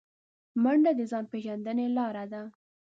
[0.63, 2.41] منډه د ځان پیژندنې لاره ده